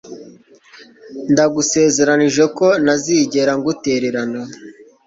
Ndagusezeranije 1.31 2.43
ko 2.57 2.67
ntazigera 2.83 3.51
ngutererana 3.59 4.41